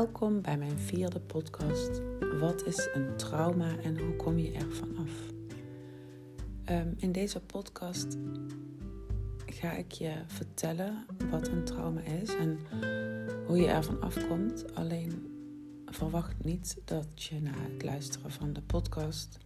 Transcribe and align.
Welkom 0.00 0.42
bij 0.42 0.58
mijn 0.58 0.78
vierde 0.78 1.20
podcast. 1.20 2.00
Wat 2.38 2.66
is 2.66 2.88
een 2.92 3.16
trauma 3.16 3.78
en 3.78 3.98
hoe 3.98 4.16
kom 4.16 4.38
je 4.38 4.52
er 4.52 4.72
vanaf? 4.72 5.10
Um, 6.70 6.94
in 6.96 7.12
deze 7.12 7.40
podcast 7.40 8.16
ga 9.46 9.72
ik 9.72 9.92
je 9.92 10.12
vertellen 10.26 11.06
wat 11.30 11.48
een 11.48 11.64
trauma 11.64 12.00
is 12.00 12.34
en 12.34 12.58
hoe 13.46 13.56
je 13.56 13.66
ervan 13.66 14.00
afkomt. 14.00 14.74
Alleen 14.74 15.34
verwacht 15.86 16.44
niet 16.44 16.76
dat 16.84 17.22
je 17.22 17.40
na 17.40 17.52
het 17.72 17.82
luisteren 17.82 18.30
van 18.30 18.52
de 18.52 18.62
podcast 18.62 19.38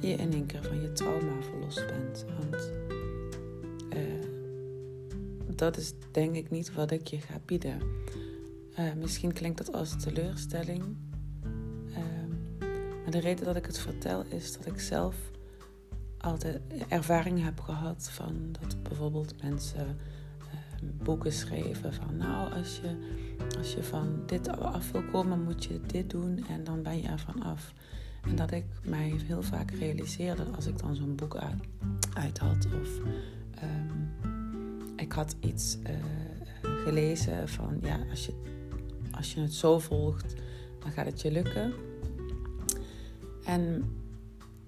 je 0.00 0.12
in 0.12 0.32
één 0.32 0.46
keer 0.46 0.62
van 0.62 0.80
je 0.80 0.92
trauma 0.92 1.42
verlost 1.42 1.86
bent. 1.86 2.24
Want 2.38 2.70
uh, 3.94 4.24
dat 5.56 5.76
is 5.76 5.92
denk 6.12 6.34
ik 6.34 6.50
niet 6.50 6.74
wat 6.74 6.90
ik 6.90 7.06
je 7.06 7.20
ga 7.20 7.40
bieden. 7.44 7.80
Uh, 8.78 8.92
misschien 8.92 9.32
klinkt 9.32 9.58
dat 9.58 9.72
als 9.72 9.96
teleurstelling. 9.96 10.82
Uh, 11.88 11.96
maar 13.02 13.10
de 13.10 13.20
reden 13.20 13.44
dat 13.44 13.56
ik 13.56 13.66
het 13.66 13.78
vertel 13.78 14.24
is 14.28 14.56
dat 14.56 14.66
ik 14.66 14.80
zelf 14.80 15.16
altijd 16.18 16.60
ervaring 16.88 17.42
heb 17.44 17.60
gehad 17.60 18.10
van 18.10 18.56
dat 18.60 18.82
bijvoorbeeld 18.82 19.42
mensen 19.42 19.86
uh, 20.40 20.90
boeken 21.02 21.32
schreven 21.32 21.94
van 21.94 22.16
nou 22.16 22.52
als 22.52 22.80
je, 22.80 22.96
als 23.58 23.72
je 23.74 23.82
van 23.82 24.22
dit 24.26 24.48
af 24.48 24.90
wil 24.90 25.04
komen 25.04 25.42
moet 25.42 25.64
je 25.64 25.80
dit 25.86 26.10
doen 26.10 26.44
en 26.48 26.64
dan 26.64 26.82
ben 26.82 27.00
je 27.00 27.08
ervan 27.08 27.42
af. 27.42 27.72
En 28.22 28.36
dat 28.36 28.50
ik 28.50 28.64
mij 28.84 29.14
heel 29.26 29.42
vaak 29.42 29.70
realiseerde 29.70 30.44
als 30.56 30.66
ik 30.66 30.78
dan 30.78 30.94
zo'n 30.94 31.14
boek 31.14 31.36
uit, 32.14 32.38
had 32.38 32.66
of 32.82 32.98
um, 33.62 34.10
ik 34.96 35.12
had 35.12 35.36
iets 35.40 35.78
uh, 35.86 35.90
gelezen 36.84 37.48
van 37.48 37.78
ja 37.80 37.98
als 38.10 38.26
je 38.26 38.61
als 39.16 39.34
je 39.34 39.40
het 39.40 39.54
zo 39.54 39.78
volgt, 39.78 40.34
dan 40.78 40.92
gaat 40.92 41.06
het 41.06 41.20
je 41.20 41.30
lukken. 41.30 41.72
En 43.44 43.92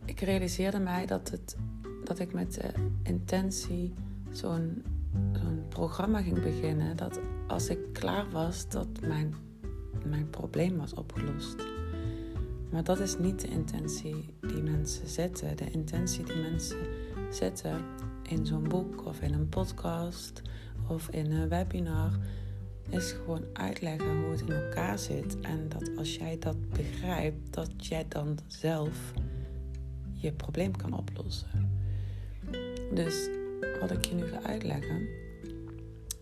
ik 0.04 0.20
realiseerde 0.20 0.78
mij 0.78 1.06
dat, 1.06 1.30
het, 1.30 1.56
dat 2.04 2.18
ik 2.18 2.32
met 2.32 2.54
de 2.54 2.72
intentie 3.02 3.94
zo'n 4.30 4.82
zo'n 5.32 5.64
programma 5.68 6.22
ging 6.22 6.42
beginnen. 6.42 6.96
Dat 6.96 7.20
als 7.46 7.68
ik 7.68 7.78
klaar 7.92 8.30
was, 8.30 8.68
dat 8.68 8.88
mijn, 9.00 9.34
mijn 10.06 10.30
probleem 10.30 10.76
was 10.76 10.94
opgelost. 10.94 11.56
Maar 12.70 12.84
dat 12.84 13.00
is 13.00 13.18
niet 13.18 13.40
de 13.40 13.48
intentie 13.48 14.34
die 14.40 14.62
mensen 14.62 15.08
zetten. 15.08 15.56
De 15.56 15.70
intentie 15.70 16.24
die 16.24 16.36
mensen 16.36 16.78
zetten 17.30 17.84
in 18.22 18.46
zo'n 18.46 18.68
boek 18.68 19.06
of 19.06 19.20
in 19.20 19.34
een 19.34 19.48
podcast 19.48 20.42
of 20.88 21.08
in 21.08 21.32
een 21.32 21.48
webinar 21.48 22.18
is 22.88 23.12
gewoon 23.12 23.44
uitleggen 23.52 24.22
hoe 24.22 24.30
het 24.30 24.40
in 24.40 24.52
elkaar 24.52 24.98
zit. 24.98 25.40
En 25.40 25.68
dat 25.68 25.90
als 25.96 26.16
jij 26.16 26.38
dat 26.38 26.70
begrijpt, 26.70 27.54
dat 27.54 27.86
jij 27.86 28.04
dan 28.08 28.38
zelf 28.46 29.12
je 30.12 30.32
probleem 30.32 30.76
kan 30.76 30.92
oplossen. 30.92 31.70
Dus 32.94 33.28
wat 33.80 33.90
ik 33.90 34.04
je 34.04 34.14
nu 34.14 34.26
ga 34.26 34.42
uitleggen, 34.42 35.08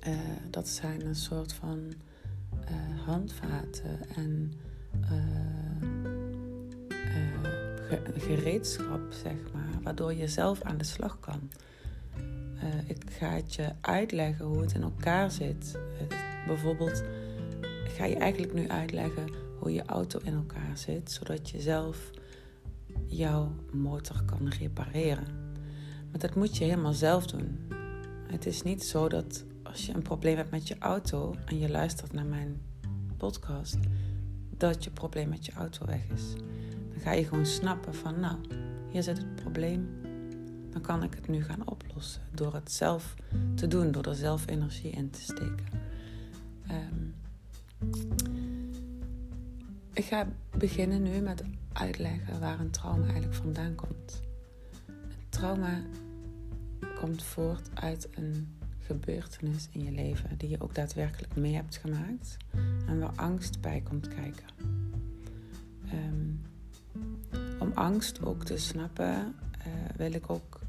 uh, 0.07 0.15
dat 0.51 0.69
zijn 0.69 1.07
een 1.07 1.15
soort 1.15 1.53
van 1.53 1.79
uh, 2.71 3.07
handvaten 3.07 3.99
en 4.17 4.53
uh, 5.01 5.11
gereedschap, 8.17 9.01
zeg 9.23 9.53
maar, 9.53 9.83
waardoor 9.83 10.15
je 10.15 10.29
zelf 10.29 10.63
aan 10.63 10.79
de 10.79 10.85
slag 10.85 11.21
kan. 11.21 11.51
ik 12.87 13.11
ga 13.11 13.31
het 13.31 13.55
je 13.55 13.73
uitleggen 13.81 14.45
hoe 14.45 14.61
het 14.61 14.75
in 14.75 14.83
elkaar 14.83 15.31
zit 15.31 15.79
bijvoorbeeld 16.47 17.03
ga 17.84 18.05
je 18.05 18.16
eigenlijk 18.16 18.53
nu 18.53 18.69
uitleggen 18.69 19.28
hoe 19.59 19.72
je 19.72 19.84
auto 19.87 20.21
in 20.22 20.34
elkaar 20.34 20.77
zit, 20.77 21.12
zodat 21.12 21.50
je 21.50 21.61
zelf 21.61 22.11
jouw 23.06 23.55
motor 23.72 24.22
kan 24.25 24.49
repareren. 24.49 25.27
Maar 26.11 26.21
dat 26.21 26.34
moet 26.34 26.56
je 26.56 26.65
helemaal 26.65 26.93
zelf 26.93 27.27
doen. 27.27 27.59
Het 28.27 28.47
is 28.47 28.62
niet 28.62 28.84
zo 28.84 29.09
dat 29.09 29.44
als 29.62 29.87
je 29.87 29.94
een 29.94 30.03
probleem 30.03 30.37
hebt 30.37 30.50
met 30.50 30.69
je 30.69 30.77
auto 30.78 31.34
en 31.44 31.59
je 31.59 31.71
luistert 31.71 32.12
naar 32.12 32.27
mijn 32.27 32.61
podcast, 33.16 33.78
dat 34.56 34.84
je 34.84 34.91
probleem 34.91 35.28
met 35.28 35.47
je 35.47 35.53
auto 35.53 35.87
weg 35.87 36.03
is. 36.15 36.33
Dan 36.91 37.00
ga 37.00 37.12
je 37.12 37.25
gewoon 37.25 37.47
snappen 37.47 37.95
van, 37.95 38.21
nou, 38.21 38.37
hier 38.89 39.03
zit 39.03 39.19
het 39.19 39.34
probleem. 39.34 39.89
Dan 40.71 40.81
kan 40.81 41.03
ik 41.03 41.15
het 41.15 41.28
nu 41.28 41.45
gaan 41.45 41.69
oplossen 41.69 42.22
door 42.34 42.55
het 42.55 42.72
zelf 42.72 43.15
te 43.55 43.69
doen, 43.69 43.93
door 43.93 44.05
er 44.05 44.15
zelf 44.15 44.47
energie 44.47 44.91
in 44.91 45.11
te 45.11 45.21
steken. 45.21 45.66
Um, 46.72 47.15
ik 49.93 50.05
ga 50.05 50.27
beginnen 50.59 51.03
nu 51.03 51.21
met 51.21 51.43
uitleggen 51.72 52.41
waar 52.41 52.60
een 52.60 52.71
trauma 52.71 53.05
eigenlijk 53.05 53.34
vandaan 53.34 53.75
komt. 53.75 54.22
Een 54.87 55.28
trauma 55.28 55.83
komt 56.94 57.22
voort 57.22 57.71
uit 57.75 58.09
een 58.15 58.49
gebeurtenis 58.78 59.69
in 59.71 59.84
je 59.84 59.93
leven 59.93 60.38
die 60.38 60.49
je 60.49 60.60
ook 60.60 60.75
daadwerkelijk 60.75 61.37
mee 61.37 61.55
hebt 61.55 61.77
gemaakt 61.77 62.37
en 62.87 62.99
waar 62.99 63.12
angst 63.16 63.60
bij 63.60 63.81
komt 63.81 64.09
kijken. 64.09 64.47
Um, 65.93 66.43
om 67.59 67.72
angst 67.75 68.22
ook 68.22 68.44
te 68.44 68.56
snappen, 68.56 69.34
uh, 69.66 69.72
wil 69.97 70.12
ik 70.12 70.31
ook 70.31 70.60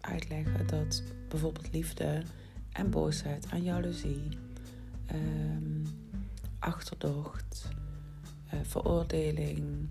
uitleggen 0.00 0.66
dat 0.66 1.02
bijvoorbeeld 1.28 1.72
liefde 1.72 2.22
en 2.72 2.90
boosheid 2.90 3.46
en 3.46 3.62
jaloezie 3.62 4.28
um, 5.12 5.82
achterdocht, 6.58 7.68
uh, 8.54 8.60
veroordeling, 8.62 9.88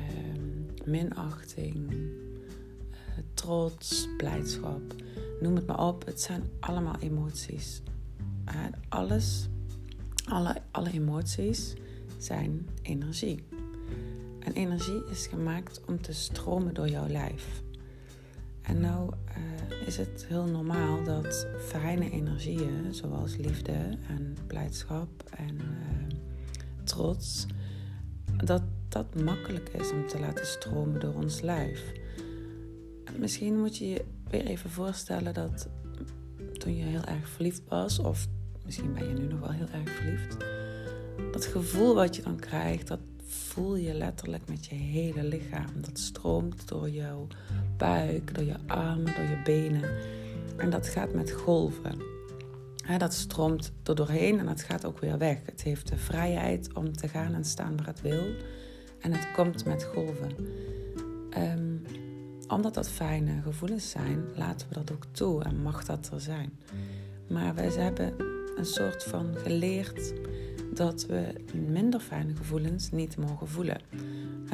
um, 0.00 0.66
minachting, 0.84 1.90
uh, 1.92 2.96
trots, 3.34 4.08
blijdschap. 4.16 4.94
Noem 5.40 5.54
het 5.56 5.66
maar 5.66 5.86
op. 5.86 6.06
Het 6.06 6.20
zijn 6.20 6.42
allemaal 6.60 6.96
emoties. 6.98 7.82
Uh, 8.48 8.54
alles, 8.88 9.48
alle, 10.24 10.62
alle 10.70 10.90
emoties 10.92 11.74
zijn 12.18 12.68
energie. 12.82 13.44
En 14.38 14.52
energie 14.52 15.04
is 15.10 15.26
gemaakt 15.26 15.80
om 15.86 16.00
te 16.00 16.12
stromen 16.12 16.74
door 16.74 16.88
jouw 16.88 17.08
lijf. 17.08 17.62
En 18.62 18.80
nou 18.80 19.12
uh, 19.28 19.34
is 19.88 19.96
het 19.96 20.24
heel 20.28 20.44
normaal 20.44 21.04
dat 21.04 21.46
fijne 21.58 22.10
energieën, 22.10 22.94
zoals 22.94 23.36
liefde 23.36 23.72
en 24.08 24.36
blijdschap 24.46 25.08
en 25.36 25.54
uh, 25.54 26.18
trots, 26.84 27.46
dat 28.44 28.62
dat 28.88 29.14
makkelijk 29.14 29.68
is 29.68 29.90
om 29.90 30.06
te 30.06 30.20
laten 30.20 30.46
stromen 30.46 31.00
door 31.00 31.14
ons 31.14 31.40
lijf. 31.40 31.92
Misschien 33.18 33.58
moet 33.60 33.76
je 33.76 33.88
je 33.88 34.04
weer 34.30 34.46
even 34.46 34.70
voorstellen 34.70 35.34
dat 35.34 35.68
toen 36.52 36.76
je 36.76 36.84
heel 36.84 37.04
erg 37.04 37.28
verliefd 37.28 37.62
was, 37.68 37.98
of 37.98 38.26
misschien 38.64 38.94
ben 38.94 39.08
je 39.08 39.14
nu 39.14 39.26
nog 39.26 39.40
wel 39.40 39.52
heel 39.52 39.68
erg 39.72 39.90
verliefd, 39.90 40.36
dat 41.32 41.44
gevoel 41.44 41.94
wat 41.94 42.16
je 42.16 42.22
dan 42.22 42.36
krijgt, 42.36 42.88
dat 42.88 43.00
voel 43.28 43.76
je 43.76 43.94
letterlijk 43.94 44.48
met 44.48 44.66
je 44.66 44.74
hele 44.74 45.22
lichaam. 45.22 45.70
Dat 45.74 45.98
stroomt 45.98 46.68
door 46.68 46.90
jouw 46.90 47.26
buik, 47.76 48.34
door 48.34 48.44
je 48.44 48.56
armen, 48.66 49.14
door 49.14 49.24
je 49.24 49.40
benen. 49.44 49.90
En 50.56 50.70
dat 50.70 50.86
gaat 50.86 51.14
met 51.14 51.30
golven. 51.30 52.02
dat 52.98 53.14
stroomt 53.14 53.72
er 53.84 53.94
doorheen 53.94 54.38
en 54.38 54.46
dat 54.46 54.62
gaat 54.62 54.84
ook 54.84 54.98
weer 54.98 55.18
weg. 55.18 55.38
Het 55.44 55.62
heeft 55.62 55.88
de 55.88 55.96
vrijheid 55.96 56.72
om 56.72 56.92
te 56.96 57.08
gaan 57.08 57.34
en 57.34 57.44
staan 57.44 57.76
waar 57.76 57.86
het 57.86 58.00
wil. 58.00 58.26
En 59.00 59.12
het 59.12 59.32
komt 59.32 59.64
met 59.64 59.84
golven. 59.84 60.32
Ehm, 61.30 61.76
omdat 62.48 62.74
dat 62.74 62.90
fijne 62.90 63.42
gevoelens 63.42 63.90
zijn, 63.90 64.24
laten 64.34 64.68
we 64.68 64.74
dat 64.74 64.92
ook 64.92 65.04
toe 65.10 65.44
en 65.44 65.62
mag 65.62 65.84
dat 65.84 66.10
er 66.12 66.20
zijn. 66.20 66.58
Maar 67.28 67.54
wij 67.54 67.72
hebben 67.72 68.14
een 68.56 68.66
soort 68.66 69.04
van 69.04 69.34
geleerd 69.36 70.12
dat 70.78 71.06
we 71.06 71.34
minder 71.54 72.00
fijne 72.00 72.36
gevoelens 72.36 72.90
niet 72.90 73.16
mogen 73.16 73.48
voelen. 73.48 73.80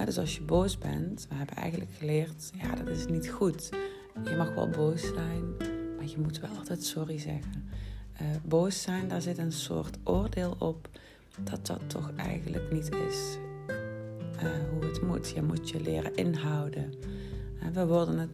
dus 0.05 0.19
als 0.19 0.37
je 0.37 0.43
boos 0.43 0.79
bent, 0.79 1.26
we 1.29 1.35
hebben 1.35 1.56
eigenlijk 1.56 1.91
geleerd, 1.99 2.50
ja, 2.55 2.75
dat 2.75 2.88
is 2.88 3.06
niet 3.06 3.31
goed. 3.31 3.71
Je 4.25 4.37
mag 4.37 4.55
wel 4.55 4.69
boos 4.69 5.00
zijn, 5.03 5.56
maar 5.97 6.06
je 6.06 6.19
moet 6.19 6.41
wel 6.41 6.50
altijd 6.59 6.85
sorry 6.85 7.19
zeggen. 7.19 7.69
Uh, 8.23 8.29
boos 8.44 8.82
zijn, 8.82 9.09
daar 9.09 9.23
zit 9.23 9.38
een 9.38 9.53
soort 9.53 9.99
oordeel 10.05 10.56
op 10.59 10.88
dat 11.41 11.67
dat 11.67 11.81
toch 11.87 12.12
eigenlijk 12.17 12.73
niet 12.73 12.91
is 13.09 13.38
uh, 13.69 14.50
hoe 14.73 14.85
het 14.85 15.03
moet. 15.03 15.31
Je 15.31 15.43
moet 15.43 15.70
je 15.70 15.81
leren 15.81 16.15
inhouden. 16.15 16.94
Uh, 17.62 17.69
we 17.69 17.87
worden 17.87 18.19
het, 18.19 18.31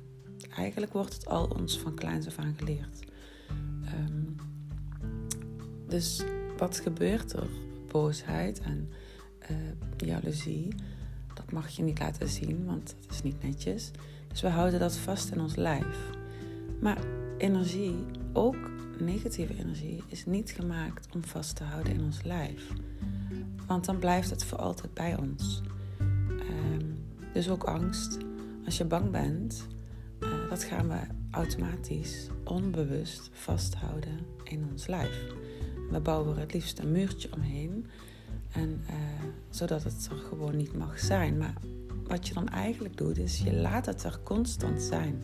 eigenlijk 0.56 0.92
wordt 0.92 1.12
het 1.12 1.26
al 1.26 1.46
ons 1.46 1.78
van 1.78 1.94
kleins 1.94 2.26
af 2.26 2.38
aan 2.38 2.54
geleerd. 2.58 2.98
Um, 4.08 4.36
dus 5.88 6.22
wat 6.56 6.80
gebeurt 6.80 7.32
er? 7.32 7.48
Boosheid 7.92 8.60
en 8.60 8.88
uh, 9.50 9.56
jaloezie. 9.96 10.74
Dat 11.34 11.52
mag 11.52 11.68
je 11.68 11.82
niet 11.82 11.98
laten 11.98 12.28
zien, 12.28 12.64
want 12.64 12.94
dat 13.00 13.10
is 13.10 13.22
niet 13.22 13.42
netjes. 13.42 13.90
Dus 14.28 14.40
we 14.40 14.48
houden 14.48 14.80
dat 14.80 14.96
vast 14.96 15.30
in 15.30 15.40
ons 15.40 15.56
lijf. 15.56 16.10
Maar 16.80 16.98
energie, 17.38 18.04
ook 18.32 18.70
negatieve 18.98 19.58
energie 19.58 20.02
is 20.06 20.26
niet 20.26 20.50
gemaakt 20.50 21.14
om 21.14 21.24
vast 21.24 21.56
te 21.56 21.64
houden 21.64 21.92
in 21.92 22.02
ons 22.02 22.22
lijf. 22.22 22.72
Want 23.66 23.84
dan 23.84 23.98
blijft 23.98 24.30
het 24.30 24.44
voor 24.44 24.58
altijd 24.58 24.94
bij 24.94 25.16
ons. 25.18 25.62
Ehm, 26.28 26.84
dus 27.32 27.48
ook 27.48 27.64
angst. 27.64 28.18
Als 28.64 28.78
je 28.78 28.84
bang 28.84 29.10
bent, 29.10 29.66
uh, 30.20 30.48
dat 30.48 30.64
gaan 30.64 30.88
we 30.88 31.00
automatisch, 31.30 32.28
onbewust 32.44 33.30
vasthouden 33.32 34.18
in 34.44 34.66
ons 34.70 34.86
lijf. 34.86 35.32
We 35.90 36.00
bouwen 36.00 36.34
er 36.34 36.40
het 36.40 36.52
liefst 36.52 36.78
een 36.78 36.92
muurtje 36.92 37.32
omheen. 37.34 37.86
En, 38.52 38.80
uh, 38.90 38.94
zodat 39.50 39.82
het 39.82 40.08
er 40.10 40.16
gewoon 40.16 40.56
niet 40.56 40.76
mag 40.76 40.98
zijn. 40.98 41.38
Maar 41.38 41.54
wat 42.06 42.28
je 42.28 42.34
dan 42.34 42.48
eigenlijk 42.48 42.96
doet, 42.96 43.18
is 43.18 43.38
je 43.38 43.54
laat 43.54 43.86
het 43.86 44.04
er 44.04 44.20
constant 44.22 44.82
zijn. 44.82 45.22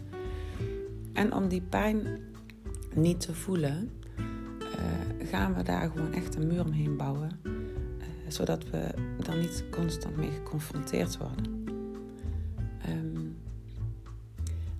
En 1.12 1.34
om 1.34 1.48
die 1.48 1.60
pijn 1.60 2.06
niet 2.94 3.20
te 3.20 3.34
voelen, 3.34 3.90
uh, 4.60 5.28
gaan 5.28 5.54
we 5.54 5.62
daar 5.62 5.90
gewoon 5.90 6.12
echt 6.12 6.34
een 6.34 6.46
muur 6.46 6.64
omheen 6.64 6.96
bouwen. 6.96 7.30
Uh, 7.44 7.52
zodat 8.28 8.70
we 8.70 8.94
dan 9.22 9.38
niet 9.38 9.64
constant 9.70 10.16
mee 10.16 10.30
geconfronteerd 10.30 11.18
worden. 11.18 11.64
Um, 12.88 13.36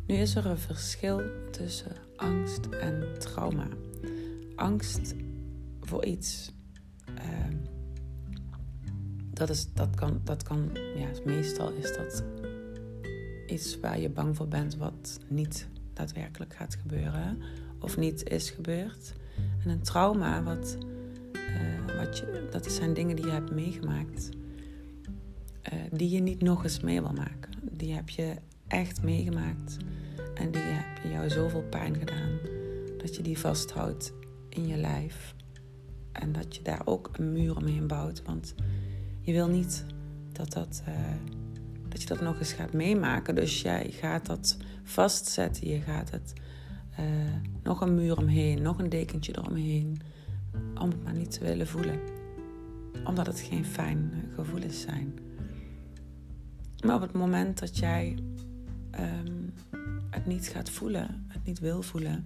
nu 0.07 0.15
is 0.15 0.35
er 0.35 0.47
een 0.47 0.59
verschil 0.59 1.23
tussen 1.51 1.93
angst 2.17 2.67
en 2.67 3.05
trauma. 3.19 3.69
Angst 4.57 5.15
voor 5.87 6.05
iets. 6.05 6.53
Uh, 7.09 7.57
dat, 9.31 9.51
is, 9.51 9.73
dat 9.73 9.95
kan, 9.95 10.21
dat 10.25 10.43
kan 10.43 10.71
ja, 10.97 11.09
meestal 11.25 11.73
is 11.73 11.97
dat 11.97 12.25
iets 13.47 13.81
waar 13.81 14.01
je 14.01 14.11
bang 14.11 14.37
voor 14.37 14.49
bent 14.49 14.77
wat 14.77 15.21
niet 15.29 15.69
daadwerkelijk 15.93 16.55
gaat 16.55 16.75
gebeuren 16.75 17.39
of 17.81 17.97
niet 17.97 18.29
is 18.29 18.51
gebeurd. 18.51 19.15
En 19.65 19.71
een 19.71 19.83
trauma, 19.83 20.43
wat, 20.43 20.77
uh, 21.33 21.97
wat 21.99 22.19
je, 22.19 22.49
dat 22.51 22.73
zijn 22.73 22.95
dingen 22.95 23.17
die 23.17 23.25
je 23.25 23.31
hebt 23.31 23.53
meegemaakt, 23.53 24.29
uh, 25.73 25.81
die 25.93 26.11
je 26.11 26.21
niet 26.21 26.43
nog 26.43 26.63
eens 26.63 26.81
mee 26.81 27.01
wil 27.01 27.13
maken. 27.13 27.53
Die 27.63 27.95
heb 27.95 28.09
je 28.09 28.35
echt 28.67 29.03
meegemaakt 29.03 29.77
en 30.35 30.51
die 30.51 30.63
heb 30.63 31.13
jou 31.13 31.31
zoveel 31.31 31.63
pijn 31.63 31.97
gedaan 31.97 32.39
dat 32.99 33.17
je 33.17 33.23
die 33.23 33.39
vasthoudt 33.39 34.13
in 34.49 34.67
je 34.67 34.77
lijf. 34.77 35.35
En 36.21 36.33
dat 36.33 36.57
je 36.57 36.63
daar 36.63 36.83
ook 36.85 37.11
een 37.13 37.33
muur 37.33 37.57
omheen 37.57 37.87
bouwt. 37.87 38.23
Want 38.23 38.55
je 39.21 39.33
wil 39.33 39.49
niet 39.49 39.85
dat, 40.33 40.53
dat, 40.53 40.83
uh, 40.89 40.95
dat 41.89 42.03
je 42.03 42.09
dat 42.09 42.21
nog 42.21 42.39
eens 42.39 42.53
gaat 42.53 42.73
meemaken. 42.73 43.35
Dus 43.35 43.63
jij 43.63 43.91
gaat 43.91 44.27
dat 44.27 44.57
vastzetten. 44.83 45.69
Je 45.69 45.81
gaat 45.81 46.11
het 46.11 46.33
uh, 47.01 47.07
nog 47.63 47.81
een 47.81 47.95
muur 47.95 48.17
omheen, 48.17 48.63
nog 48.63 48.79
een 48.79 48.89
dekentje 48.89 49.39
eromheen. 49.39 50.01
Om 50.81 50.91
het 50.91 51.05
maar 51.05 51.15
niet 51.15 51.31
te 51.31 51.45
willen 51.45 51.67
voelen. 51.67 52.01
Omdat 53.05 53.27
het 53.27 53.41
geen 53.41 53.65
fijn 53.65 54.13
gevoelens 54.35 54.81
zijn. 54.81 55.19
Maar 56.85 56.95
op 56.95 57.01
het 57.01 57.13
moment 57.13 57.59
dat 57.59 57.79
jij 57.79 58.19
um, 59.01 59.53
het 60.11 60.27
niet 60.27 60.49
gaat 60.49 60.71
voelen, 60.71 61.25
het 61.29 61.45
niet 61.45 61.59
wil 61.59 61.83
voelen. 61.83 62.23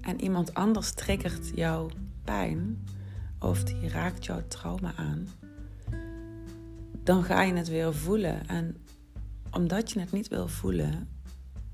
En 0.00 0.20
iemand 0.20 0.54
anders 0.54 0.92
triggert 0.92 1.52
jouw 1.54 1.88
pijn 2.26 2.84
of 3.38 3.64
die 3.64 3.88
raakt 3.88 4.24
jouw 4.24 4.42
trauma 4.48 4.94
aan, 4.96 5.28
dan 7.02 7.24
ga 7.24 7.42
je 7.42 7.52
het 7.52 7.68
weer 7.68 7.94
voelen. 7.94 8.48
En 8.48 8.76
omdat 9.50 9.90
je 9.90 10.00
het 10.00 10.12
niet 10.12 10.28
wil 10.28 10.48
voelen, 10.48 11.08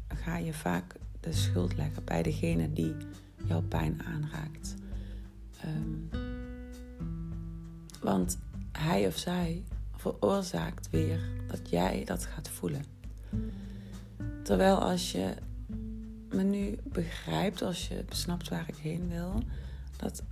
ga 0.09 0.37
je 0.37 0.53
vaak 0.53 0.95
de 1.21 1.33
schuld 1.33 1.77
leggen 1.77 2.05
bij 2.05 2.23
degene 2.23 2.73
die 2.73 2.95
jouw 3.45 3.63
pijn 3.63 4.03
aanraakt. 4.03 4.75
Um, 5.65 6.09
want 8.01 8.39
hij 8.73 9.07
of 9.07 9.17
zij 9.17 9.65
veroorzaakt 9.97 10.91
weer 10.91 11.21
dat 11.47 11.71
jij 11.71 12.05
dat 12.05 12.25
gaat 12.25 12.49
voelen. 12.49 12.85
Terwijl 14.43 14.77
als 14.77 15.13
je 15.13 15.35
me 16.31 16.43
nu 16.43 16.79
begrijpt, 16.85 17.63
als 17.63 17.89
je 17.89 18.05
besnapt 18.09 18.49
waar 18.49 18.69
ik 18.69 18.77
heen 18.77 19.09
wil, 19.09 19.43
dat 19.97 20.23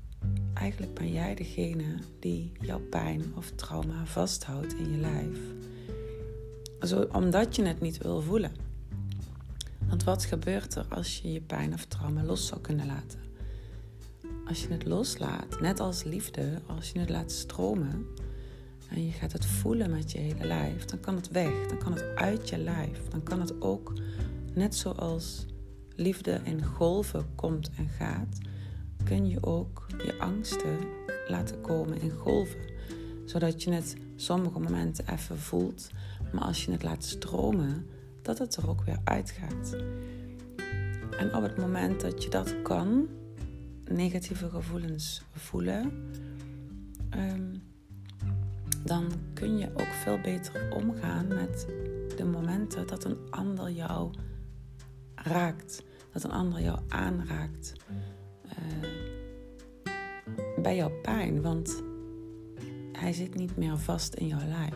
eigenlijk 0.61 0.95
ben 0.95 1.12
jij 1.12 1.35
degene 1.35 1.85
die 2.19 2.53
jouw 2.61 2.81
pijn 2.81 3.33
of 3.37 3.51
trauma 3.51 4.07
vasthoudt 4.07 4.75
in 4.75 4.91
je 4.91 4.97
lijf. 4.97 5.39
Zo, 6.83 7.09
omdat 7.12 7.57
je 7.57 7.65
het 7.65 7.81
niet 7.81 7.99
wil 7.99 8.21
voelen. 8.21 8.53
Want 9.89 10.05
wat 10.05 10.25
gebeurt 10.25 10.75
er 10.75 10.87
als 10.89 11.19
je 11.19 11.33
je 11.33 11.41
pijn 11.41 11.73
of 11.73 11.85
trauma 11.85 12.23
los 12.23 12.47
zou 12.47 12.61
kunnen 12.61 12.87
laten? 12.87 13.21
Als 14.47 14.62
je 14.62 14.69
het 14.69 14.87
loslaat, 14.87 15.61
net 15.61 15.81
als 15.81 16.03
liefde, 16.03 16.61
als 16.67 16.91
je 16.91 16.99
het 16.99 17.11
laat 17.11 17.33
stromen 17.33 18.07
en 18.89 19.05
je 19.05 19.12
gaat 19.12 19.33
het 19.33 19.47
voelen 19.47 19.91
met 19.91 20.12
je 20.12 20.19
hele 20.19 20.47
lijf, 20.47 20.85
dan 20.85 21.01
kan 21.01 21.15
het 21.15 21.31
weg, 21.31 21.67
dan 21.69 21.79
kan 21.79 21.93
het 21.93 22.15
uit 22.15 22.49
je 22.49 22.59
lijf, 22.59 23.09
dan 23.09 23.23
kan 23.23 23.41
het 23.41 23.61
ook 23.61 23.93
net 24.55 24.75
zoals 24.75 25.47
liefde 25.97 26.41
in 26.45 26.65
golven 26.65 27.27
komt 27.35 27.71
en 27.77 27.89
gaat, 27.89 28.39
kun 29.05 29.29
je 29.29 29.43
ook 29.43 29.87
je 30.05 30.19
angsten 30.19 30.79
laten 31.29 31.61
komen 31.61 32.00
in 32.00 32.11
golven. 32.11 32.61
Zodat 33.25 33.62
je 33.62 33.73
het 33.73 33.97
sommige 34.17 34.58
momenten 34.58 35.12
even 35.12 35.38
voelt, 35.38 35.91
maar 36.32 36.43
als 36.43 36.64
je 36.64 36.73
het 36.73 36.82
laat 36.82 37.05
stromen, 37.05 37.87
dat 38.23 38.38
het 38.38 38.56
er 38.56 38.69
ook 38.69 38.82
weer 38.82 38.99
uitgaat. 39.05 39.76
En 41.19 41.35
op 41.35 41.43
het 41.43 41.56
moment 41.56 42.00
dat 42.00 42.23
je 42.23 42.31
dat 42.31 42.62
kan, 42.62 43.08
negatieve 43.85 44.49
gevoelens 44.49 45.23
voelen, 45.32 45.93
um, 47.14 47.62
dan 48.85 49.05
kun 49.35 49.58
je 49.58 49.70
ook 49.75 49.93
veel 50.02 50.20
beter 50.20 50.73
omgaan 50.73 51.29
met 51.29 51.67
de 52.17 52.25
momenten 52.25 52.87
dat 52.87 53.05
een 53.05 53.19
ander 53.31 53.70
jou 53.70 54.11
raakt, 55.14 55.82
dat 56.12 56.25
een 56.25 56.31
ander 56.31 56.61
jou 56.61 56.79
aanraakt 56.88 57.73
uh, 58.58 59.93
bij 60.62 60.76
jouw 60.76 61.00
pijn, 61.02 61.43
want 61.43 61.82
hij 62.93 63.12
zit 63.12 63.35
niet 63.35 63.56
meer 63.56 63.79
vast 63.79 64.14
in 64.14 64.26
jouw 64.26 64.47
lijf. 64.49 64.75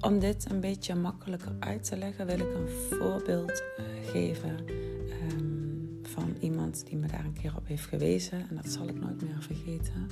Om 0.00 0.18
dit 0.18 0.50
een 0.50 0.60
beetje 0.60 0.94
makkelijker 0.94 1.52
uit 1.58 1.84
te 1.84 1.96
leggen, 1.96 2.26
wil 2.26 2.38
ik 2.38 2.54
een 2.54 2.68
voorbeeld 2.68 3.62
uh, 3.78 4.10
geven 4.10 4.58
um, 5.30 6.00
van 6.02 6.36
iemand 6.40 6.86
die 6.86 6.96
me 6.96 7.06
daar 7.06 7.24
een 7.24 7.38
keer 7.40 7.56
op 7.56 7.66
heeft 7.66 7.86
gewezen. 7.86 8.48
En 8.48 8.56
dat 8.56 8.68
zal 8.68 8.88
ik 8.88 9.00
nooit 9.00 9.22
meer 9.22 9.42
vergeten. 9.42 10.10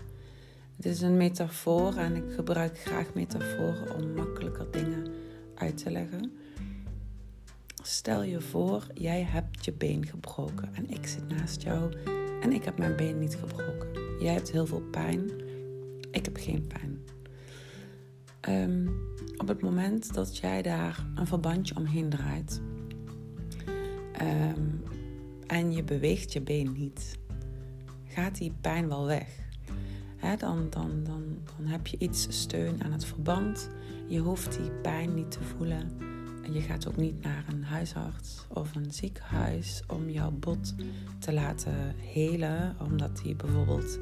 Het 0.76 0.86
is 0.86 1.00
een 1.00 1.16
metafoor 1.16 1.94
en 1.96 2.16
ik 2.16 2.32
gebruik 2.34 2.78
graag 2.78 3.14
metaforen 3.14 3.94
om 3.94 4.14
makkelijker 4.14 4.70
dingen 4.70 5.06
uit 5.54 5.76
te 5.76 5.90
leggen. 5.90 6.32
Stel 7.82 8.22
je 8.22 8.40
voor, 8.40 8.86
jij 8.94 9.22
hebt 9.22 9.64
je 9.64 9.72
been 9.72 10.06
gebroken 10.06 10.74
en 10.74 10.90
ik 10.90 11.06
zit 11.06 11.28
naast 11.28 11.62
jou 11.62 11.92
en 12.40 12.52
ik 12.52 12.64
heb 12.64 12.78
mijn 12.78 12.96
been 12.96 13.18
niet 13.18 13.36
gebroken. 13.36 13.88
Jij 14.20 14.32
hebt 14.32 14.50
heel 14.50 14.66
veel 14.66 14.82
pijn, 14.90 15.30
ik 16.10 16.24
heb 16.24 16.36
geen 16.36 16.66
pijn. 16.66 16.98
Um, 18.48 19.00
op 19.36 19.48
het 19.48 19.62
moment 19.62 20.14
dat 20.14 20.36
jij 20.36 20.62
daar 20.62 21.06
een 21.14 21.26
verbandje 21.26 21.76
omheen 21.76 22.08
draait 22.08 22.60
um, 24.20 24.82
en 25.46 25.72
je 25.72 25.82
beweegt 25.82 26.32
je 26.32 26.40
been 26.40 26.72
niet, 26.72 27.18
gaat 28.04 28.38
die 28.38 28.52
pijn 28.60 28.88
wel 28.88 29.06
weg. 29.06 29.46
Dan, 30.38 30.66
dan, 30.70 30.90
dan, 31.04 31.38
dan 31.56 31.66
heb 31.66 31.86
je 31.86 31.98
iets 31.98 32.26
steun 32.28 32.84
aan 32.84 32.92
het 32.92 33.04
verband. 33.04 33.70
Je 34.06 34.18
hoeft 34.18 34.58
die 34.58 34.70
pijn 34.70 35.14
niet 35.14 35.30
te 35.30 35.42
voelen. 35.42 35.90
Je 36.52 36.60
gaat 36.60 36.88
ook 36.88 36.96
niet 36.96 37.22
naar 37.22 37.44
een 37.48 37.64
huisarts 37.64 38.46
of 38.48 38.74
een 38.74 38.92
ziekenhuis 38.92 39.82
om 39.86 40.10
jouw 40.10 40.30
bot 40.30 40.74
te 41.18 41.32
laten 41.32 41.94
helen, 41.96 42.76
omdat 42.80 43.20
die 43.22 43.34
bijvoorbeeld 43.34 43.98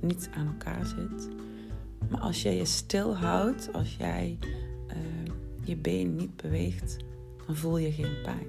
niet 0.00 0.30
aan 0.34 0.46
elkaar 0.46 0.86
zit. 0.86 1.28
Maar 2.10 2.20
als 2.20 2.42
jij 2.42 2.56
je 2.56 2.64
stilhoudt, 2.64 3.72
als 3.72 3.96
jij 3.96 4.38
uh, 4.88 4.96
je 5.64 5.76
been 5.76 6.16
niet 6.16 6.36
beweegt, 6.36 6.96
dan 7.46 7.56
voel 7.56 7.78
je 7.78 7.92
geen 7.92 8.22
pijn. 8.22 8.46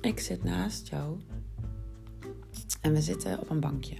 Ik 0.00 0.20
zit 0.20 0.44
naast 0.44 0.88
jou 0.88 1.18
en 2.80 2.92
we 2.92 3.00
zitten 3.00 3.40
op 3.40 3.50
een 3.50 3.60
bankje 3.60 3.96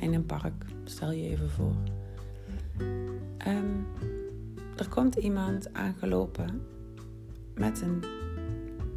in 0.00 0.14
een 0.14 0.26
park. 0.26 0.64
Stel 0.84 1.10
je 1.10 1.28
even 1.28 1.50
voor. 1.50 1.76
Um, 3.46 3.86
er 4.76 4.88
komt 4.88 5.14
iemand 5.14 5.72
aangelopen 5.72 6.62
met 7.58 7.80
een, 7.80 8.04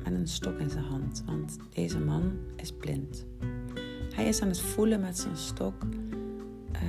met 0.03 0.13
een 0.13 0.27
stok 0.27 0.60
in 0.60 0.70
zijn 0.70 0.84
hand, 0.84 1.24
want 1.25 1.58
deze 1.74 2.00
man 2.00 2.32
is 2.56 2.72
blind. 2.72 3.25
Hij 4.13 4.27
is 4.27 4.41
aan 4.41 4.48
het 4.48 4.62
voelen 4.62 5.00
met 5.00 5.18
zijn 5.18 5.38
stok 5.38 5.84
uh, 5.84 6.80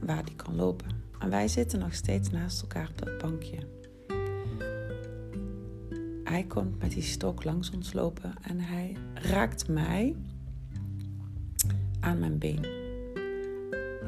waar 0.00 0.22
hij 0.24 0.34
kan 0.36 0.56
lopen. 0.56 0.88
En 1.18 1.30
wij 1.30 1.48
zitten 1.48 1.78
nog 1.78 1.94
steeds 1.94 2.30
naast 2.30 2.62
elkaar 2.62 2.88
op 2.88 2.98
dat 2.98 3.18
bankje. 3.18 3.58
Hij 6.24 6.44
komt 6.44 6.78
met 6.78 6.90
die 6.90 7.02
stok 7.02 7.44
langs 7.44 7.70
ons 7.70 7.92
lopen 7.92 8.32
en 8.42 8.60
hij 8.60 8.96
raakt 9.14 9.68
mij 9.68 10.16
aan 12.00 12.18
mijn 12.18 12.38
been. 12.38 12.64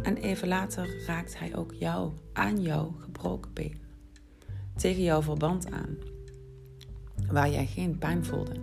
En 0.03 0.17
even 0.17 0.49
later 0.49 1.05
raakt 1.07 1.39
hij 1.39 1.57
ook 1.57 1.73
jou 1.73 2.13
aan 2.33 2.63
jouw 2.63 2.95
gebroken 2.99 3.53
been. 3.53 3.81
Tegen 4.77 5.03
jouw 5.03 5.23
verband 5.23 5.71
aan, 5.71 5.97
waar 7.31 7.51
jij 7.51 7.67
geen 7.67 7.99
pijn 7.99 8.25
voelde. 8.25 8.55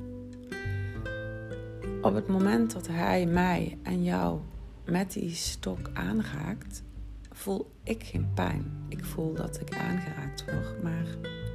Op 2.02 2.14
het 2.14 2.28
moment 2.28 2.74
dat 2.74 2.88
hij 2.88 3.26
mij 3.26 3.78
en 3.84 4.04
jou 4.04 4.40
met 4.86 5.14
die 5.14 5.30
stok 5.30 5.90
aanraakt, 5.94 6.84
voel 7.32 7.72
ik 7.84 8.04
geen 8.04 8.34
pijn. 8.34 8.72
Ik 8.88 9.06
voel 9.06 9.34
dat 9.34 9.62
ik 9.62 9.78
aangeraakt 9.78 10.46
word, 10.46 10.84
maar 10.84 11.06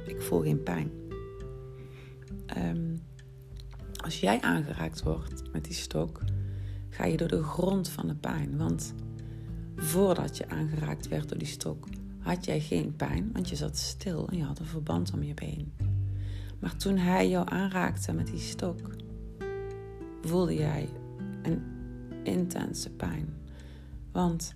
ik 0.05 0.21
voel 0.21 0.41
geen 0.41 0.63
pijn. 0.63 0.91
Um, 2.57 3.01
als 4.03 4.19
jij 4.19 4.41
aangeraakt 4.41 5.03
wordt 5.03 5.51
met 5.51 5.63
die 5.63 5.73
stok, 5.73 6.21
ga 6.89 7.05
je 7.05 7.17
door 7.17 7.27
de 7.27 7.43
grond 7.43 7.89
van 7.89 8.07
de 8.07 8.15
pijn. 8.15 8.57
Want 8.57 8.93
voordat 9.75 10.37
je 10.37 10.49
aangeraakt 10.49 11.07
werd 11.07 11.29
door 11.29 11.37
die 11.37 11.47
stok, 11.47 11.87
had 12.19 12.45
jij 12.45 12.59
geen 12.59 12.95
pijn, 12.95 13.29
want 13.33 13.49
je 13.49 13.55
zat 13.55 13.77
stil 13.77 14.27
en 14.29 14.37
je 14.37 14.43
had 14.43 14.59
een 14.59 14.65
verband 14.65 15.13
om 15.13 15.23
je 15.23 15.33
been. 15.33 15.88
Maar 16.59 16.75
toen 16.75 16.97
hij 16.97 17.29
jou 17.29 17.49
aanraakte 17.49 18.13
met 18.13 18.27
die 18.27 18.39
stok, 18.39 18.95
voelde 20.21 20.53
jij 20.53 20.89
een 21.41 21.61
intense 22.23 22.89
pijn. 22.89 23.33
Want 24.11 24.53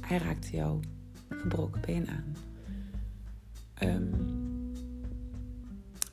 hij 0.00 0.18
raakte 0.18 0.56
jouw 0.56 0.80
gebroken 1.28 1.80
been 1.80 2.08
aan. 2.08 2.36
Um, 3.82 4.10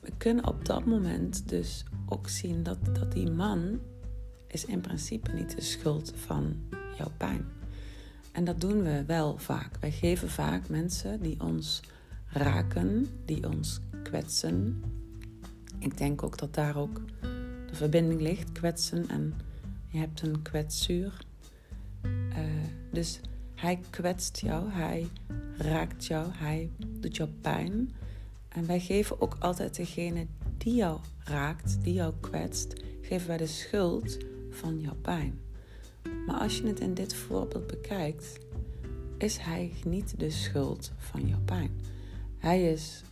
we 0.00 0.12
kunnen 0.16 0.46
op 0.48 0.64
dat 0.64 0.84
moment 0.84 1.48
dus 1.48 1.84
ook 2.06 2.28
zien 2.28 2.62
dat, 2.62 2.78
dat 2.94 3.12
die 3.12 3.30
man 3.30 3.80
is 4.46 4.64
in 4.64 4.80
principe 4.80 5.32
niet 5.32 5.56
de 5.56 5.62
schuld 5.62 6.12
van 6.16 6.56
jouw 6.96 7.10
pijn. 7.16 7.44
En 8.32 8.44
dat 8.44 8.60
doen 8.60 8.82
we 8.82 9.04
wel 9.04 9.38
vaak. 9.38 9.76
Wij 9.80 9.90
geven 9.90 10.28
vaak 10.28 10.68
mensen 10.68 11.22
die 11.22 11.40
ons 11.40 11.80
raken, 12.26 13.06
die 13.24 13.48
ons 13.48 13.80
kwetsen. 14.12 14.82
Ik 15.78 15.98
denk 15.98 16.22
ook 16.22 16.38
dat 16.38 16.54
daar 16.54 16.76
ook 16.76 17.00
de 17.66 17.74
verbinding 17.74 18.20
ligt, 18.20 18.52
kwetsen 18.52 19.08
en 19.08 19.34
je 19.88 19.98
hebt 19.98 20.22
een 20.22 20.42
kwetsuur. 20.42 21.24
Uh, 22.04 22.38
dus 22.90 23.20
hij 23.54 23.80
kwetst 23.90 24.40
jou, 24.40 24.70
hij 24.70 25.08
raakt 25.56 26.06
jou, 26.06 26.28
hij 26.32 26.70
doet 27.00 27.16
jou 27.16 27.30
pijn. 27.40 27.90
En 28.48 28.66
wij 28.66 28.80
geven 28.80 29.20
ook 29.20 29.36
altijd 29.38 29.76
degene 29.76 30.26
die 30.58 30.74
jou 30.74 30.98
raakt, 31.24 31.78
die 31.82 31.94
jou 31.94 32.14
kwetst, 32.20 32.74
geven 33.02 33.26
wij 33.26 33.36
de 33.36 33.46
schuld 33.46 34.18
van 34.50 34.80
jouw 34.80 34.96
pijn. 35.02 35.40
Maar 36.26 36.40
als 36.40 36.58
je 36.58 36.66
het 36.66 36.80
in 36.80 36.94
dit 36.94 37.14
voorbeeld 37.14 37.66
bekijkt, 37.66 38.38
is 39.18 39.36
hij 39.38 39.72
niet 39.84 40.18
de 40.18 40.30
schuld 40.30 40.92
van 40.96 41.28
jouw 41.28 41.42
pijn. 41.44 41.70
Hij 42.38 42.72
is 42.72 43.02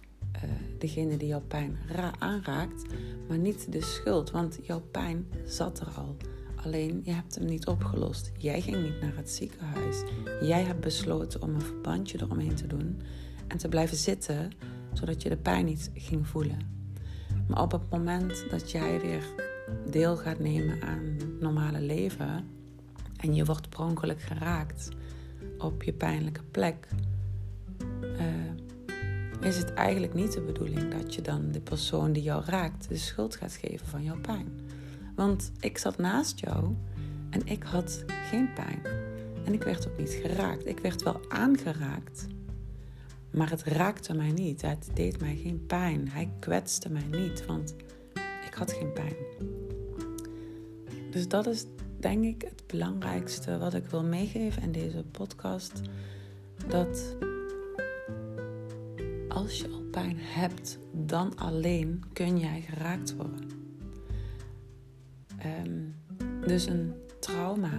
degene 0.79 1.17
die 1.17 1.29
jouw 1.29 1.43
pijn 1.49 1.79
aanraakt, 2.19 2.83
maar 3.29 3.39
niet 3.39 3.73
de 3.73 3.83
schuld, 3.83 4.31
want 4.31 4.59
jouw 4.63 4.83
pijn 4.91 5.27
zat 5.47 5.81
er 5.81 5.89
al. 5.97 6.17
Alleen 6.65 7.01
je 7.05 7.13
hebt 7.13 7.35
hem 7.35 7.45
niet 7.45 7.67
opgelost. 7.67 8.33
Jij 8.39 8.61
ging 8.61 8.83
niet 8.83 9.01
naar 9.01 9.17
het 9.17 9.31
ziekenhuis. 9.31 10.03
Jij 10.41 10.63
hebt 10.63 10.81
besloten 10.81 11.43
om 11.43 11.55
een 11.55 11.61
verbandje 11.61 12.19
eromheen 12.21 12.55
te 12.55 12.67
doen 12.67 13.01
en 13.47 13.59
te 13.59 13.69
blijven 13.69 13.97
zitten 13.97 14.53
zodat 14.93 15.23
je 15.23 15.29
de 15.29 15.37
pijn 15.37 15.65
niet 15.65 15.91
ging 15.95 16.27
voelen. 16.27 16.59
Maar 17.49 17.63
op 17.63 17.73
het 17.73 17.91
moment 17.91 18.45
dat 18.51 18.71
jij 18.71 19.01
weer 19.01 19.25
deel 19.91 20.17
gaat 20.17 20.39
nemen 20.39 20.83
aan 20.83 21.05
het 21.19 21.41
normale 21.41 21.81
leven 21.81 22.49
en 23.17 23.35
je 23.35 23.45
wordt 23.45 23.69
per 23.69 23.81
ongeluk 23.81 24.21
geraakt 24.21 24.89
op 25.59 25.83
je 25.83 25.93
pijnlijke 25.93 26.43
plek, 26.51 26.89
is 29.41 29.57
het 29.57 29.75
eigenlijk 29.75 30.15
niet 30.15 30.33
de 30.33 30.41
bedoeling 30.41 30.95
dat 30.95 31.15
je 31.15 31.23
dan 31.23 31.53
de 31.53 31.61
persoon 31.61 32.13
die 32.13 32.23
jou 32.23 32.45
raakt 32.45 32.89
de 32.89 32.97
schuld 32.97 33.37
gaat 33.37 33.55
geven 33.55 33.87
van 33.87 34.03
jouw 34.03 34.21
pijn. 34.21 34.49
Want 35.15 35.53
ik 35.61 35.79
zat 35.79 35.99
naast 35.99 36.41
jou 36.41 36.75
en 37.31 37.47
ik 37.47 37.63
had 37.63 38.05
geen 38.07 38.53
pijn. 38.53 38.81
En 39.45 39.53
ik 39.53 39.63
werd 39.63 39.89
ook 39.89 39.99
niet 39.99 40.19
geraakt. 40.23 40.67
Ik 40.67 40.79
werd 40.79 41.03
wel 41.03 41.21
aangeraakt, 41.29 42.27
maar 43.31 43.51
het 43.51 43.63
raakte 43.63 44.15
mij 44.15 44.31
niet. 44.31 44.63
Het 44.63 44.89
deed 44.95 45.21
mij 45.21 45.37
geen 45.37 45.67
pijn. 45.67 46.09
Hij 46.09 46.33
kwetste 46.39 46.91
mij 46.91 47.07
niet, 47.11 47.47
want 47.47 47.75
ik 48.47 48.55
had 48.55 48.73
geen 48.73 48.93
pijn. 48.93 49.15
Dus 51.11 51.29
dat 51.29 51.47
is 51.47 51.65
denk 51.99 52.25
ik 52.25 52.43
het 52.43 52.63
belangrijkste 52.67 53.59
wat 53.59 53.75
ik 53.75 53.87
wil 53.87 54.05
meegeven 54.05 54.63
in 54.63 54.73
deze 54.73 55.05
podcast. 55.11 55.81
Dat 56.67 57.17
als 59.31 59.59
je 59.61 59.69
al 59.69 59.83
pijn 59.91 60.17
hebt, 60.19 60.79
dan 60.93 61.37
alleen 61.37 62.03
kun 62.13 62.39
jij 62.39 62.61
geraakt 62.61 63.17
worden. 63.17 63.51
Ehm, 65.39 65.81
dus 66.47 66.67
een 66.67 66.95
trauma 67.21 67.79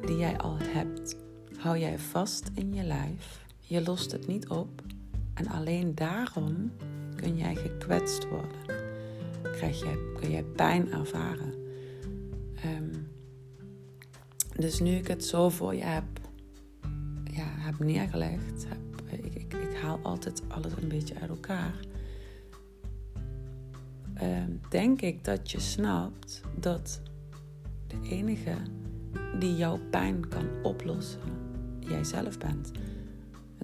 die 0.00 0.16
jij 0.16 0.38
al 0.38 0.56
hebt, 0.58 1.16
hou 1.58 1.78
jij 1.78 1.98
vast 1.98 2.50
in 2.54 2.74
je 2.74 2.82
lijf 2.82 3.44
je 3.66 3.82
lost 3.82 4.12
het 4.12 4.26
niet 4.26 4.48
op 4.48 4.82
en 5.34 5.46
alleen 5.48 5.94
daarom 5.94 6.72
kun 7.16 7.36
jij 7.36 7.54
gekwetst 7.54 8.28
worden. 8.28 8.82
Krijg 9.42 9.78
je, 9.78 10.14
kun 10.20 10.30
jij 10.30 10.42
pijn 10.42 10.92
ervaren. 10.92 11.54
Ehm, 12.54 12.94
dus 14.56 14.80
nu 14.80 14.90
ik 14.90 15.06
het 15.06 15.24
zo 15.24 15.48
voor 15.48 15.74
je 15.74 15.82
heb, 15.82 16.04
ja, 17.24 17.46
heb 17.46 17.78
neergelegd, 17.78 18.66
altijd 20.04 20.42
alles 20.48 20.72
een 20.82 20.88
beetje 20.88 21.20
uit 21.20 21.30
elkaar. 21.30 21.74
Ehm, 24.14 24.50
denk 24.68 25.00
ik 25.00 25.24
dat 25.24 25.50
je 25.50 25.60
snapt 25.60 26.40
dat 26.60 27.00
de 27.86 28.00
enige 28.02 28.54
die 29.38 29.56
jouw 29.56 29.78
pijn 29.90 30.28
kan 30.28 30.46
oplossen, 30.62 31.20
jijzelf 31.78 32.38
bent 32.38 32.70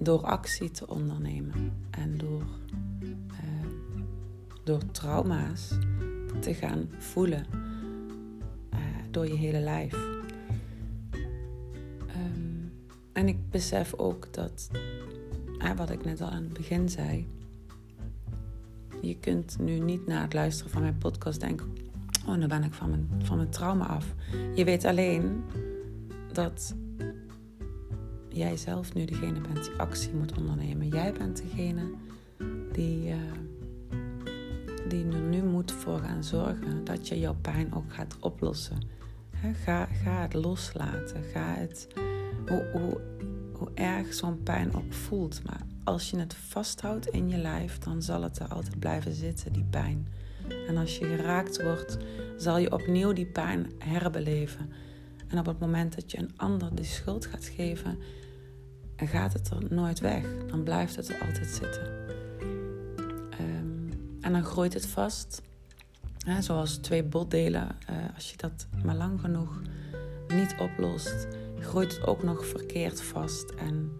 door 0.03 0.21
actie 0.21 0.71
te 0.71 0.87
ondernemen 0.87 1.73
en 1.91 2.17
door, 2.17 2.45
uh, 3.31 3.67
door 4.63 4.91
trauma's 4.91 5.77
te 6.39 6.53
gaan 6.53 6.89
voelen 6.97 7.45
uh, 8.73 8.79
door 9.11 9.27
je 9.27 9.35
hele 9.35 9.59
lijf. 9.59 9.93
Um, 12.15 12.73
en 13.13 13.27
ik 13.27 13.49
besef 13.49 13.93
ook 13.93 14.33
dat, 14.33 14.69
uh, 15.63 15.71
wat 15.75 15.89
ik 15.89 16.05
net 16.05 16.21
al 16.21 16.29
aan 16.29 16.43
het 16.43 16.53
begin 16.53 16.89
zei, 16.89 17.27
je 19.01 19.17
kunt 19.19 19.57
nu 19.59 19.79
niet 19.79 20.07
na 20.07 20.21
het 20.21 20.33
luisteren 20.33 20.71
van 20.71 20.81
mijn 20.81 20.97
podcast 20.97 21.39
denken: 21.39 21.73
Oh, 22.27 22.35
nu 22.35 22.47
ben 22.47 22.63
ik 22.63 22.73
van 22.73 22.89
mijn, 22.89 23.09
van 23.23 23.37
mijn 23.37 23.49
trauma 23.49 23.85
af. 23.85 24.05
Je 24.55 24.63
weet 24.63 24.85
alleen 24.85 25.43
dat 26.33 26.75
jij 28.29 28.57
zelf 28.57 28.93
nu 28.93 29.05
degene 29.05 29.41
bent 29.41 29.63
die 29.63 29.75
actie 29.77 30.13
moet 30.13 30.37
ondernemen. 30.37 30.87
Jij 30.87 31.13
bent 31.13 31.37
degene 31.37 31.91
die, 32.71 33.09
uh, 33.09 33.15
die 34.87 35.05
er 35.05 35.21
nu 35.21 35.43
moet 35.43 35.71
voor 35.71 35.99
gaan 35.99 36.23
zorgen 36.23 36.83
dat 36.83 37.07
je 37.07 37.19
jouw 37.19 37.35
pijn 37.41 37.73
ook 37.73 37.93
gaat 37.93 38.17
oplossen. 38.19 38.77
ga, 39.63 39.85
ga 39.85 40.21
het 40.21 40.33
loslaten. 40.33 41.23
Ga 41.23 41.53
het, 41.53 41.87
hoe, 42.47 43.01
hoe 43.61 43.71
erg 43.73 44.13
zo'n 44.13 44.43
pijn 44.43 44.75
ook 44.75 44.93
voelt. 44.93 45.43
Maar 45.43 45.61
als 45.83 46.09
je 46.09 46.17
het 46.17 46.33
vasthoudt 46.33 47.07
in 47.07 47.29
je 47.29 47.37
lijf, 47.37 47.77
dan 47.77 48.01
zal 48.01 48.21
het 48.21 48.39
er 48.39 48.47
altijd 48.47 48.79
blijven 48.79 49.13
zitten, 49.13 49.53
die 49.53 49.65
pijn. 49.69 50.07
En 50.67 50.77
als 50.77 50.97
je 50.97 51.05
geraakt 51.05 51.63
wordt, 51.63 51.97
zal 52.37 52.57
je 52.57 52.71
opnieuw 52.71 53.13
die 53.13 53.25
pijn 53.25 53.71
herbeleven. 53.77 54.69
En 55.27 55.39
op 55.39 55.45
het 55.45 55.59
moment 55.59 55.95
dat 55.95 56.11
je 56.11 56.17
een 56.17 56.31
ander 56.35 56.75
de 56.75 56.83
schuld 56.83 57.25
gaat 57.25 57.45
geven, 57.45 57.97
en 58.95 59.07
gaat 59.07 59.33
het 59.33 59.49
er 59.49 59.63
nooit 59.69 59.99
weg. 59.99 60.25
Dan 60.47 60.63
blijft 60.63 60.95
het 60.95 61.09
er 61.09 61.21
altijd 61.21 61.47
zitten. 61.47 61.91
Ehm, 63.29 63.97
en 64.21 64.31
dan 64.31 64.43
groeit 64.43 64.73
het 64.73 64.85
vast. 64.85 65.41
Zoals 66.39 66.77
twee 66.77 67.03
botdelen. 67.03 67.75
Uh, 67.89 67.95
als 68.15 68.31
je 68.31 68.37
dat 68.37 68.67
maar 68.83 68.95
lang 68.95 69.19
genoeg 69.19 69.61
niet 70.27 70.55
oplost, 70.59 71.27
groeit 71.61 71.97
het 71.97 72.07
ook 72.07 72.23
nog 72.23 72.45
verkeerd 72.45 73.01
vast. 73.01 73.49
En 73.49 73.91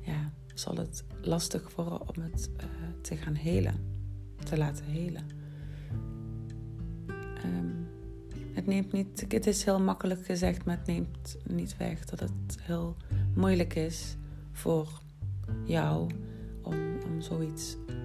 ja, 0.00 0.32
zal 0.54 0.76
het 0.76 1.04
lastig 1.22 1.74
worden 1.74 2.00
om 2.00 2.22
het 2.22 2.50
uh, 2.56 2.64
te 3.00 3.16
gaan 3.16 3.34
helen. 3.34 3.74
Te 4.44 4.58
laten 4.58 4.84
helen. 4.84 5.24
Um, 7.44 7.88
het 8.52 8.66
neemt 8.66 8.92
niet, 8.92 9.24
het 9.28 9.46
is 9.46 9.64
heel 9.64 9.80
makkelijk 9.80 10.24
gezegd, 10.24 10.64
maar 10.64 10.76
het 10.76 10.86
neemt 10.86 11.36
niet 11.44 11.76
weg 11.76 12.04
dat 12.04 12.20
het 12.20 12.58
heel 12.60 12.96
moeilijk 13.34 13.74
is 13.74 14.16
voor 14.52 15.00
jou 15.64 16.10
om, 16.62 16.78
zoiets 17.18 17.76
uh, 17.88 17.96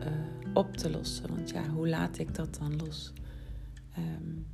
op 0.53 0.77
te 0.77 0.89
lossen. 0.89 1.35
Want 1.35 1.49
ja, 1.49 1.69
hoe 1.69 1.89
laat 1.89 2.17
ik 2.17 2.35
dat 2.35 2.57
dan 2.59 2.75
los? 2.75 3.13
Um, 3.97 4.45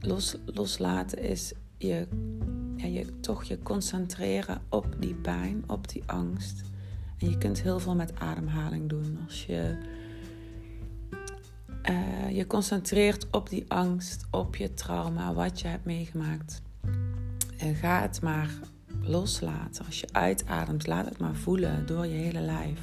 los, 0.00 0.36
loslaten 0.44 1.18
is 1.18 1.52
je, 1.82 2.06
ja, 2.76 2.86
je 2.86 3.20
toch 3.20 3.44
je 3.44 3.58
concentreren 3.62 4.62
op 4.68 4.96
die 4.98 5.14
pijn, 5.14 5.64
op 5.66 5.88
die 5.88 6.02
angst. 6.06 6.62
En 7.18 7.30
je 7.30 7.38
kunt 7.38 7.62
heel 7.62 7.80
veel 7.80 7.94
met 7.94 8.14
ademhaling 8.18 8.88
doen. 8.88 9.18
Als 9.26 9.46
je 9.46 9.76
uh, 11.90 12.30
je 12.36 12.46
concentreert 12.46 13.26
op 13.30 13.48
die 13.48 13.64
angst, 13.68 14.26
op 14.30 14.56
je 14.56 14.74
trauma, 14.74 15.34
wat 15.34 15.60
je 15.60 15.68
hebt 15.68 15.84
meegemaakt. 15.84 16.62
En 17.58 17.74
ga 17.74 18.00
het 18.00 18.22
maar 18.22 18.50
loslaten. 19.00 19.86
Als 19.86 20.00
je 20.00 20.08
uitademt, 20.12 20.86
laat 20.86 21.04
het 21.04 21.18
maar 21.18 21.34
voelen 21.34 21.86
door 21.86 22.06
je 22.06 22.14
hele 22.16 22.40
lijf. 22.40 22.80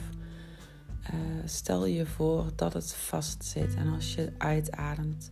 Uh, 1.13 1.15
stel 1.45 1.85
je 1.85 2.05
voor 2.05 2.45
dat 2.55 2.73
het 2.73 2.93
vast 2.93 3.45
zit 3.45 3.75
en 3.75 3.87
als 3.93 4.13
je 4.13 4.33
uitademt, 4.37 5.29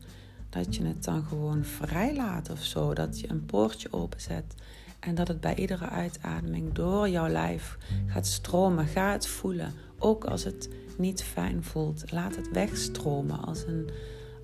dat 0.50 0.75
je 0.75 0.86
het 0.86 1.04
dan 1.04 1.24
gewoon 1.24 1.63
vrij 1.63 2.16
laat 2.16 2.50
of 2.50 2.63
zo. 2.63 2.94
Dat 2.94 3.20
je 3.20 3.30
een 3.30 3.46
poortje 3.46 3.94
openzet 3.94 4.56
en 5.00 5.16
dat 5.16 5.27
het 5.27 5.39
bij 5.39 5.56
iedere 5.56 5.89
uitademing 5.89 6.74
door 6.74 7.10
jouw 7.10 7.27
lijf 7.27 7.77
gaat 8.08 8.27
stromen. 8.27 8.88
Ga 8.88 9.12
het 9.12 9.27
voelen, 9.27 9.74
ook 9.98 10.25
als 10.25 10.44
het 10.44 10.70
niet 10.98 11.24
fijn 11.24 11.63
voelt. 11.63 12.12
Laat 12.12 12.36
het 12.36 12.51
wegstromen 12.51 13.39
als 13.39 13.63
een, 13.68 13.89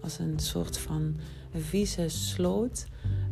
als 0.01 0.19
een 0.19 0.39
soort 0.39 0.77
van 0.77 1.15
vieze 1.53 2.09
sloot. 2.09 2.85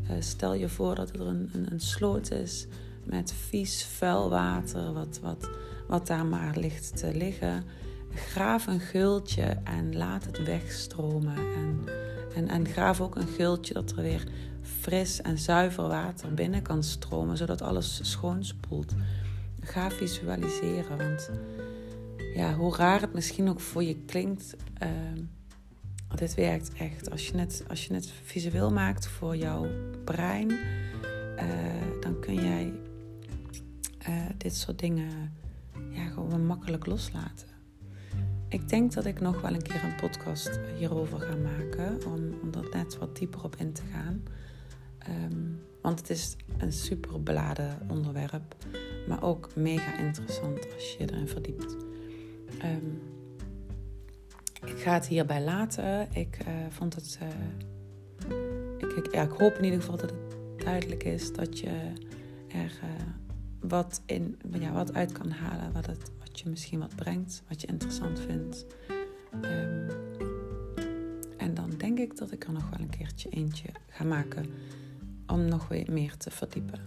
Uh, 0.03 0.09
stel 0.19 0.53
je 0.53 0.69
voor 0.69 0.95
dat 0.95 1.09
er 1.09 1.21
een, 1.21 1.49
een, 1.53 1.71
een, 1.71 1.79
sloot 1.79 2.31
is 2.31 2.67
met 3.03 3.33
vies, 3.33 3.85
vuil 3.85 4.29
water, 4.29 4.93
wat, 4.93 5.19
wat, 5.21 5.49
wat 5.87 6.07
daar 6.07 6.25
maar 6.25 6.57
ligt 6.57 6.97
te 6.97 7.15
liggen. 7.15 7.63
Graaf 8.13 8.67
een 8.67 8.79
geultje 8.79 9.57
en 9.63 9.95
laat 9.97 10.25
het 10.25 10.43
wegstromen. 10.43 11.35
En, 11.35 11.83
en, 12.35 12.47
en 12.47 12.99
ook 12.99 13.15
een 13.15 13.27
geultje 13.27 13.73
dat 13.73 13.91
er 13.91 14.01
weer 14.01 14.27
fris 14.61 15.21
en 15.21 15.37
zuiver 15.37 15.87
water 15.87 16.33
binnen 16.33 16.61
kan 16.61 16.83
stromen, 16.83 17.37
zodat 17.37 17.61
alles 17.61 17.99
schoonspoelt. 18.01 18.93
Ga 19.59 19.91
visualiseren, 19.91 20.97
want 20.97 21.29
ja, 22.35 22.53
hoe 22.53 22.75
raar 22.75 23.01
het 23.01 23.13
misschien 23.13 23.49
ook 23.49 23.59
voor 23.59 23.83
je 23.83 23.95
klinkt, 24.05 24.55
uh, 24.83 24.89
dit 26.15 26.33
werkt 26.33 26.73
echt. 26.73 27.11
Als 27.11 27.27
je, 27.27 27.37
het, 27.37 27.63
als 27.67 27.85
je 27.85 27.93
het 27.93 28.11
visueel 28.23 28.71
maakt 28.71 29.07
voor 29.07 29.35
jouw 29.35 29.67
brein, 30.05 30.49
uh, 30.51 30.57
dan 32.01 32.19
kun 32.19 32.35
jij 32.35 32.73
uh, 34.09 34.15
dit 34.37 34.55
soort 34.55 34.79
dingen 34.79 35.33
ja, 35.89 36.09
gewoon 36.09 36.45
makkelijk 36.45 36.85
loslaten. 36.85 37.50
Ik 38.51 38.69
denk 38.69 38.93
dat 38.93 39.05
ik 39.05 39.19
nog 39.19 39.41
wel 39.41 39.53
een 39.53 39.61
keer 39.61 39.83
een 39.83 39.95
podcast 39.95 40.59
hierover 40.77 41.19
ga 41.19 41.35
maken, 41.35 42.05
om, 42.05 42.33
om 42.41 42.69
net 42.71 42.97
wat 42.97 43.17
dieper 43.17 43.43
op 43.43 43.55
in 43.55 43.73
te 43.73 43.81
gaan. 43.91 44.23
Um, 45.09 45.61
want 45.81 45.99
het 45.99 46.09
is 46.09 46.35
een 46.57 46.71
super 46.71 47.23
beladen 47.23 47.79
onderwerp, 47.87 48.55
maar 49.07 49.23
ook 49.23 49.55
mega 49.55 49.97
interessant 49.97 50.73
als 50.73 50.95
je 50.97 51.11
erin 51.11 51.27
verdiept. 51.27 51.75
Um, 52.63 53.01
ik 54.65 54.77
ga 54.77 54.93
het 54.93 55.07
hierbij 55.07 55.43
laten. 55.43 56.07
Ik 56.13 56.37
uh, 56.47 56.53
vond 56.69 56.95
het. 56.95 57.19
Uh, 57.21 57.27
ik, 58.77 59.07
ik, 59.07 59.29
hoop 59.37 59.57
in 59.57 59.63
ieder 59.63 59.79
geval 59.79 59.97
dat 59.97 60.09
het 60.09 60.63
duidelijk 60.63 61.03
is 61.03 61.33
dat 61.33 61.59
je 61.59 61.93
er 62.47 62.79
uh, 62.83 62.89
wat, 63.59 64.01
in, 64.05 64.39
ja, 64.59 64.71
wat 64.71 64.93
uit 64.93 65.11
kan 65.11 65.29
halen. 65.29 65.73
Wat, 65.73 65.85
het, 65.85 66.11
je 66.41 66.49
misschien 66.49 66.79
wat 66.79 66.95
brengt, 66.95 67.43
wat 67.47 67.61
je 67.61 67.67
interessant 67.67 68.19
vindt. 68.19 68.65
Um, 69.41 69.87
en 71.37 71.53
dan 71.53 71.69
denk 71.77 71.99
ik 71.99 72.17
dat 72.17 72.31
ik 72.31 72.43
er 72.43 72.53
nog 72.53 72.69
wel 72.69 72.79
een 72.79 72.89
keertje 72.89 73.29
eentje 73.29 73.69
ga 73.89 74.03
maken 74.03 74.45
om 75.27 75.45
nog 75.45 75.67
weer 75.67 75.91
meer 75.91 76.17
te 76.17 76.31
verdiepen. 76.31 76.79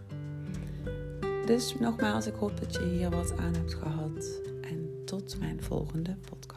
Dus 1.47 1.75
nogmaals, 1.81 2.27
ik 2.27 2.35
hoop 2.35 2.61
dat 2.61 2.75
je 2.75 2.85
hier 2.85 3.11
wat 3.11 3.37
aan 3.37 3.55
hebt 3.55 3.75
gehad. 3.75 4.41
En 4.63 5.03
tot 5.05 5.39
mijn 5.39 5.63
volgende 5.63 6.17
podcast. 6.17 6.54